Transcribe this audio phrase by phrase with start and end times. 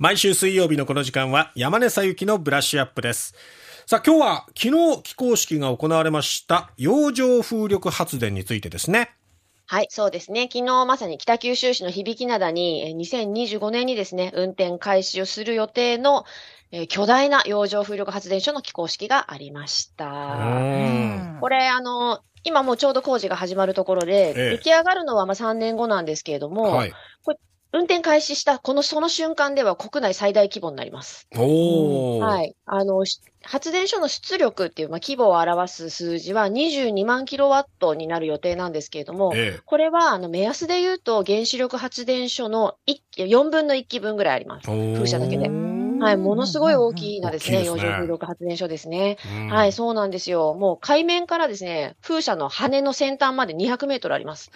[0.00, 3.34] 毎週水曜日のこの時間は山根さゆきのブラッシュアップです。
[3.84, 9.10] さあ今日は昨日起工式が行われました洋上風力発電についてですね。
[9.66, 10.48] はい、そうですね。
[10.50, 16.24] 昨日まさに北九州市の響灘に、えー2025年にですね、運転開始をする予定の、
[16.72, 20.06] えー巨大な洋上風力発電所の起工式がありました。
[20.06, 20.08] う
[21.36, 26.92] んこれ、あの、今もうちょうど工事が始まるところで、ええ出来上がるのはまあ3年後なんですけれども、はい。
[27.72, 31.28] 運転開始したこのその瞬間では国内最大規模になります。
[31.36, 32.24] おー。。
[32.24, 32.54] はいい。
[32.66, 39.60] あの、し発電所の出力っていう、まあ、規模を表す数字は22万キロワットになる予定なんですけれども、ええ。
[39.64, 44.66] これは、あの、目安で言うと、原子力発電所の1 4分の1機分ぐらいあります。
[44.66, 46.16] 風車だけではい。
[46.16, 49.18] ものすごい大きなですね、洋上風力発電所ですね。
[49.38, 50.54] うんはい、そうなんですよ。
[50.54, 54.50] もう海面からですね、風車の羽の先端まで200メートルあります。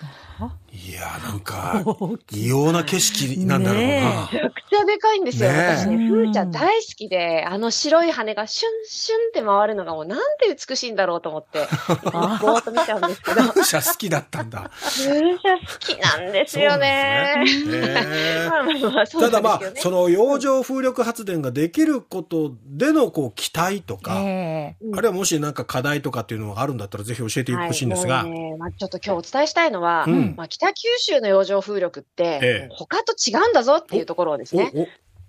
[0.72, 1.84] いやーなんか、
[2.32, 3.88] 異様な景色なんだろうな。
[3.88, 5.50] めちゃくちゃでかいんですよ。
[5.50, 11.60] 私ね、風車大好きで、あの白い羽がシュンシュンって回るのがもうなんて美しいんだろうと思って、
[12.10, 14.70] ぼーっと見ちゃうんですけど、風車好きだったんだ。
[14.80, 15.38] 風車好
[15.78, 17.44] きなんですよね。
[19.20, 19.60] ただまあ。
[19.76, 24.98] その洋上風力発電ができることでのこう期待とか、えうん。
[24.98, 28.24] あるいはもしなんか課題とかっていうのがあるんだったらぜひ教えてほしいんですが。
[28.24, 30.34] はい、ね、まあ、ちょっと今日お伝えしたいのは、うん。
[30.36, 32.68] まあ、北九州の洋上風力って、ええ。
[32.72, 34.72] 他と違うんだぞっていうところをですね、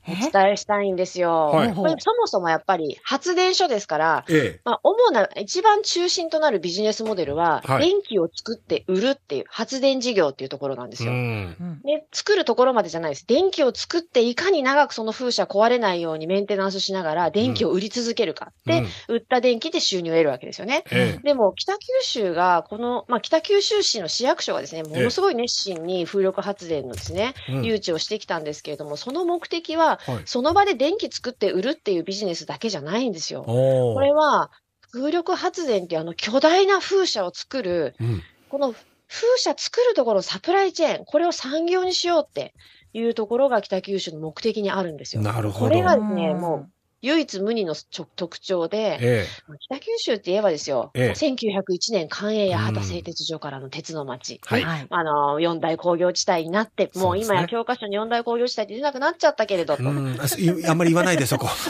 [0.07, 1.47] お伝えしたいんですよ。
[1.47, 10.97] はいこれそもそもやっぱり発電所ですから、えまあ、主な、一番中心となるビジネスモデルは、はい電気を作って売るっていう発電事業っていうところなんでえ。
[10.97, 11.11] すよ。
[11.11, 11.17] うん。
[11.59, 13.27] うんで、作るところまでじゃないです。
[13.27, 18.51] 電気を作っていかに長くその風車壊れないようにメンテナンスしながら電気を売り続けるか。
[18.65, 20.83] で、売った電気で収入を得るわけですよね。
[20.91, 30.21] えでも、北九州が、この、まあ、北九州市の市役所がですね、ものすごい熱心に風力発電のですね、誘致をしてきたんですけれども、その目的は、はい。
[30.25, 33.41] その場で電気作って売るっていうビジネスだけじゃないんですよ。
[33.47, 34.51] おこれは、
[34.91, 38.21] 風力発電っていうあの巨大な風車を作る、うん。
[38.49, 38.73] この
[39.07, 42.53] 風車作るところのサプライチェーン、これを産業にしようって
[42.93, 45.21] いうところが北九州の目的にあるんですよ。
[45.21, 45.69] なるほど。
[45.69, 46.69] これがね、もう
[47.05, 49.25] 唯一無二のちょ特徴で、え
[49.59, 54.41] 北九州って言えばですよ、ええ1901年関営やうん畑製鉄所からの鉄の町。
[54.45, 54.87] はいはい。
[54.89, 59.77] あの、四大工業地帯になって、もう今や教科書に四大工業地帯って出なくなっちゃったけれど、え。
[59.77, 59.83] と。
[59.83, 60.17] うん。
[60.67, 61.47] あんまり言わないで、そこ。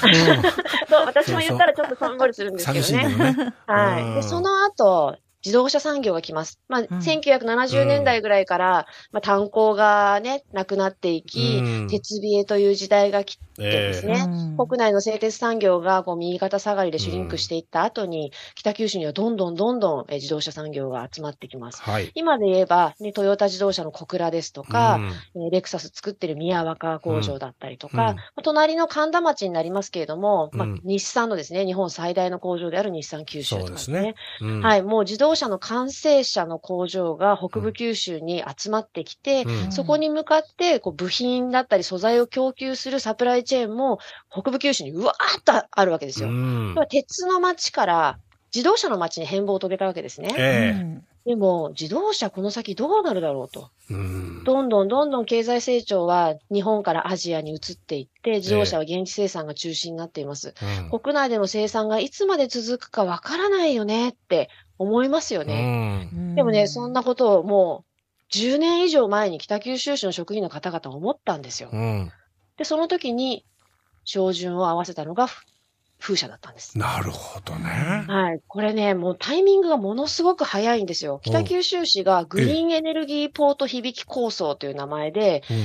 [0.90, 2.58] そう私も言ったらちょっとさんぼりするんうん。
[2.58, 3.38] ですけど寂しいんだね。
[3.38, 3.54] よね。
[3.68, 4.04] はい。
[4.04, 6.60] うんで、その後、自動車産業が来ます。
[6.68, 21.82] まあ、1970年代ぐらいから、まあ、炭鉱がね、なくなっていき、うん鉄冷えという時代が来てですえね、うん国内の製鉄産業がこう右肩下がりでシュリンクしていった後に、北九州にはどんどんどんどんえ自動車産業が集まってきます。
[21.86, 21.92] え。
[21.92, 22.12] はい。
[22.16, 25.06] 今で言えば、ね、トヨタ自動車の小倉ですとか、うん
[25.46, 34.16] えーレクサス作ってる宮若工場だったりとか、うん隣の神田町になりますけれども、まあうん日産のですね、日本最大の工場である日産九州とかですね。
[34.40, 34.50] すね。
[34.54, 46.28] うんはい、もう自動車の完成車の工場が北部九州に集まってきて、うんそこに向かってこう部品だったり素材を供給するサプライチェーンも北部九州にうわーっとあるわけですよ。
[46.30, 48.20] うん鉄の町から
[48.54, 50.34] 自動車の町に変貌を遂げたわけですね。
[50.38, 53.72] えでも自動車この先どうなるだろうと。
[53.90, 53.94] え。
[53.96, 54.44] うん。
[54.44, 60.54] どんどんどんどん経済成長は日本からアジアに移っていって、自動車は現地生産が中心になっています。
[60.92, 66.10] うん国内での生産がいつまで続くかわからないよねって思いますよね。
[66.14, 67.86] うんでもね、そんなことをも
[68.30, 71.70] う10年以上前に北九州市の職員の方々思ったんですよ。
[72.56, 72.60] うん。
[72.60, 73.46] で、その時に
[74.04, 75.46] 照準を合わせたのがふ
[76.00, 76.78] 風車だったんです。
[76.78, 78.06] なるほどね。
[78.08, 78.42] はい。
[78.48, 81.20] これね、もうタイミングがものすごく早いんですよ。
[81.24, 85.58] 北九州市がグリーンエネルギーポート響き構想という名前で、うん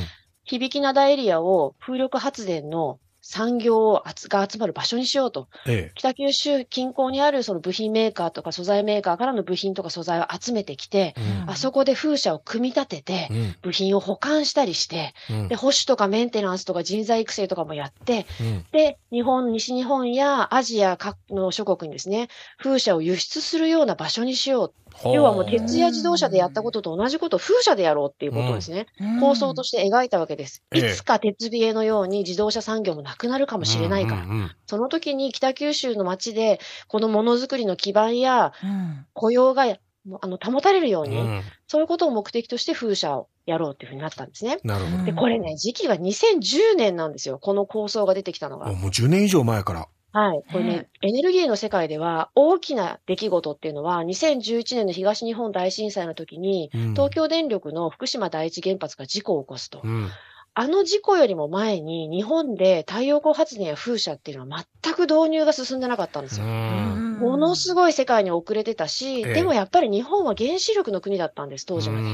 [0.45, 5.49] 響灘エリアを風力発電の産業が集まる場所にしようと。
[5.67, 11.21] え北九州近郊にあるその部品メーカーとか素材メーカーからの部品とか素材を集めてきて、え。
[11.45, 13.57] うんあそこで風車を組み立ててう、ん。
[13.63, 22.29] 部品を保管したりして、うんで、保守とかメンテナンスとか人材育成とかもやって、うんで、日本、西日本やアジア各の諸国にですね、
[22.59, 24.75] 風車を輸出するような場所にしよう。
[25.05, 28.87] 要はもう鉄や自動車でやったことと同じことを風車でやろうっていうことをですね、
[29.21, 30.63] 構想として描いたわけです。
[30.75, 34.23] ええいつか鉄冷えのように自動車産業もなくなるかもしれないから。
[34.23, 39.79] うんうんその時に北九州の街で、このものづくりの基盤やうん雇用があ
[40.27, 44.59] の保たれるように、うんうんそういうことを目的として風車をやろうっていうふうになったんですね。
[44.65, 45.05] なるほど。
[45.05, 47.39] で、これね、時期が2010年なんですよ。
[47.39, 48.73] この構想が出てきたのが。
[48.73, 49.89] もう10年以上前から。
[50.13, 50.43] はい。
[50.53, 59.81] これね、エネルギーの世界では大きな出来事っていうのは、2011年の東日本大震災の時に、うん東京電力の福島第一原発が事故を起こすと。
[59.85, 60.09] うん。
[60.55, 66.47] あの事故よりも前に日本で太陽光発電や風車っていうのは全く導入が進んでなかったんですよ。
[66.47, 72.09] ものすごい世界に遅れてたし、でもやっぱり日本は原子力の国だったんです、当時まで。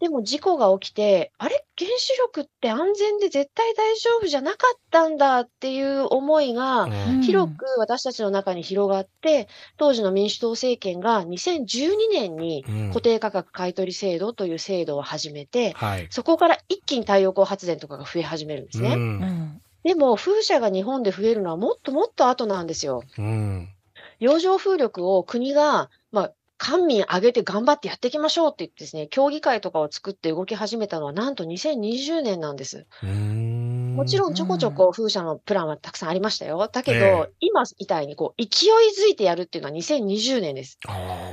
[0.00, 1.64] でも事故が起きて、あれ？
[1.76, 6.88] 原子力って安全で絶対大丈夫じゃなかったんだっていう思いが
[7.22, 18.94] 広く私たちの中に広がって、当時の民主党政権が2012年に固定価格買取制度という制度を始めて、うんそこから一気に太陽光発電とかが増え始めるんですね。
[18.94, 23.02] うん、でも風車が日本で増えるのはもっともっと後なんですよ。
[23.18, 23.68] うん。
[24.20, 32.86] 洋上風力を国が、まあ、官民挙げて頑張ってやっていきましょうって言ってですね、協議会とかを作って動き始めたのはなんと2020年なんです。
[33.98, 36.68] もちろんちょこちょこ風車のプランはたくさんありましたよ。
[36.72, 38.70] だけど、えー、今みたいにこう勢い
[39.08, 40.78] づいてやるっていうのは2020年です。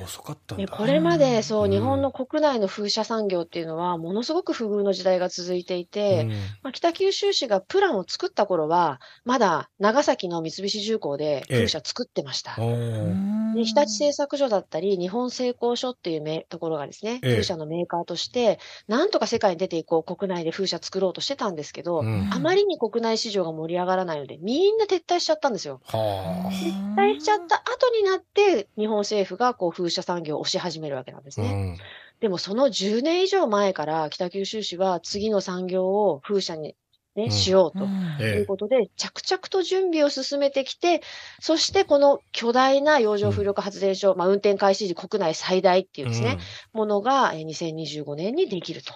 [0.05, 0.67] 遅かったんだ。
[0.67, 6.29] これまでそう、日本の国内の風車産業っていうのはものすごく不遇の時代が続いていて、
[6.63, 12.55] まあ、北九州市がプランを作った頃は、まだ長崎の三菱重工で風車作ってました。
[12.57, 25.81] えー、で日立製作所だったり、日本製鋼所っていうところがですね、風車のメーカーとして、なんとか世界に出ていこう、国内で風車作ろうとしてたんですけど、うん、あまりに国内市場が盛り上がらないので、みんな撤退しちゃったんですよ。
[25.87, 31.47] 撤退しちゃった後になって、日本政府がこう風車産業を押し始めるわけなんですね。
[31.47, 31.77] うん。
[32.19, 36.75] でもその10年以上前から北九州市は次の産業を風車に
[37.15, 37.85] ね、しようと
[38.23, 41.01] いうことで、着々と準備を進めてきて、
[41.39, 46.39] そしてこの巨大な洋上風力発電所、まあ、運転開始時国内最大っていうですね、
[46.73, 48.93] ものが2025年にできると。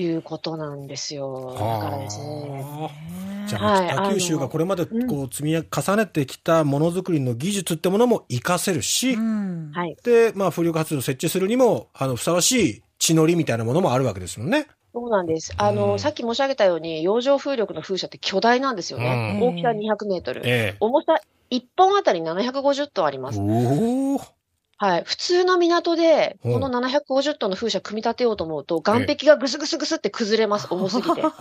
[0.00, 1.54] いうことなんですよ。
[1.54, 2.90] だからですね。
[3.46, 9.72] じゃあ、北九州がこれまでこう積み重ねてきたものづくりの技術ってものも活かせるし、うん、
[10.02, 14.66] で、まあ、風力発電を設置するにも、あの、ふさわしい地のりみたいなものもあるわけですよね。
[14.92, 15.54] そうなんです。
[15.58, 19.38] あの、うん、さっき申し上げたように、洋上風力の風車って巨大なんですよね。
[19.40, 20.42] うん、大きさ200メートル。
[20.44, 21.20] ええ、重さ
[21.50, 23.40] 1本あたり750トンあります。
[24.78, 25.04] はい。
[25.04, 30.66] 普通の港で、この750トンの風車組み立てようと思うと、岸壁がぐすぐすぐすって崩れます。
[30.68, 31.22] 重すぎて。
[31.24, 31.38] だか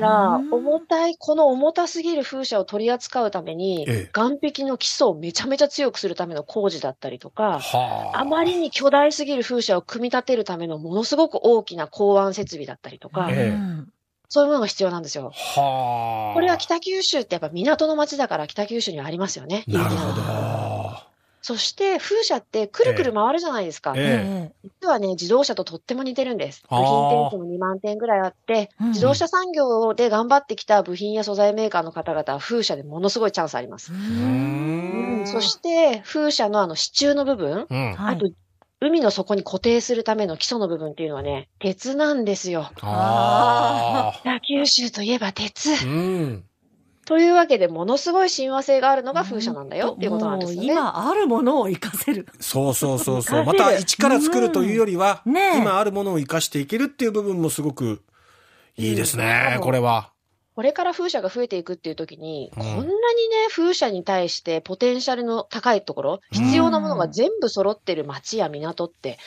[0.00, 7.60] ら、重たい、この重たすぎる風車を取り扱うために、岸壁の基礎をめちゃめちゃ強くするための工事だったりとか、
[8.14, 13.28] あまりに巨大すぎる風車を組み立てるためのものすごく大きな港湾設備だったりとか、
[14.30, 15.30] そういうものが必要なんですよ。
[15.54, 19.64] これは北九州ってやっぱ港の街だから北九州にはありますよね。
[19.68, 20.53] なるほど。
[21.44, 23.92] そして風車ってくるくる回るじゃないですか。
[23.94, 26.62] ええ、実はね、自動車ととっても似てるんです。
[26.70, 33.92] 部品点数も2万点ぐらいあって、自動車産業で頑張ってきた部品や素材メーカーの方々は風車でものすごいチャンスあります。
[33.92, 38.30] うんそして風車のあの支柱の部分、うん、あと
[38.80, 42.70] 海の底に固定するための基礎の部分っていうのはね、鉄なんですよ。
[42.80, 44.40] ああ。
[44.40, 45.72] 九州といえば鉄。
[45.84, 46.44] うん
[47.06, 50.64] というわけで、ものすごい親和性があるのが風車なんだよっていうことなんですね。
[50.64, 52.26] 今あるものを活かせる。
[52.40, 53.44] そうそうそうそう。
[53.46, 58.02] また一から作るというよりは、うんね、今あるものを活かしていけるっていう部分もすごく
[58.76, 60.10] いいですね、うん、これは。
[60.54, 62.94] これから風車が増えていくっていう時に、うん、こんなにね、
[63.50, 69.18] 風車に対してポテンシャルの高いところ、必要なものが全部揃ってる町や港って、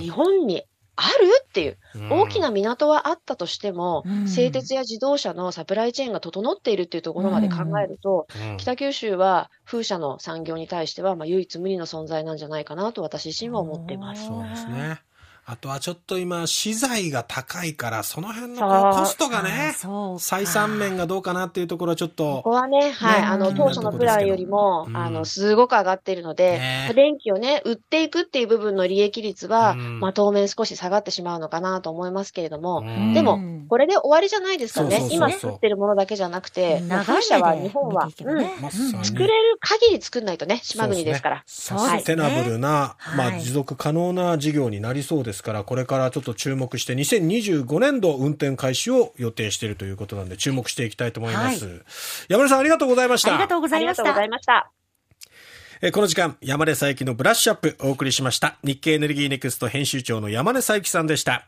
[0.00, 0.64] 日本に
[0.96, 1.44] ある？
[1.44, 1.78] っていう、
[2.10, 14.26] 大きな港はあったとしても、うん、製鉄や自動車のサプライチェーンが整っているっていうところまで考えると、うん、北九州は風車の産業に対しては、まあ、唯一無二の存在なんじゃないかなと私自身は思っています。
[14.26, 15.00] そうですね。
[15.46, 22.36] あとはちょっと今、資材が高いから、その辺のコストがね、採算面がどうかなっていうところはちょっと。
[22.36, 26.60] ここはね、はい、あの、当初のプランよりも、あの、すごく上がっているので、
[26.94, 32.82] 電気をね、売っていくっていう部分の利益率は、まあ当面少し下がってしまうのかなと思いますけれども、
[33.12, 35.06] でも、これで終わりじゃないですかね。
[35.10, 41.42] 今作ってるものだけじゃなくて、風車は日本は、作れる限り作んないとね、島国ですから。
[41.46, 51.66] サステナブルな、まあ持続可能な事業になりそうですですから、これからちょっと注目して、2025年度運転開始を予定しているということなんで、注目していきたいと思います。
[51.66, 51.82] はい、
[52.28, 53.34] 山根さんありがとうございました。
[53.34, 54.02] ありがとうございました。
[54.02, 54.70] ありがとうございました。
[55.82, 58.58] えこの時間、山根佐伯のブラッシュアップお送りしました。
[58.62, 61.42] 日経エネルギーネクスト編集長の山根佐伯さんでした。